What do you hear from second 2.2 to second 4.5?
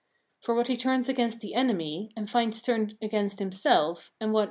finds turned against himself, and what.